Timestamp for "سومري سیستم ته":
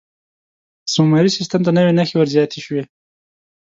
0.93-1.71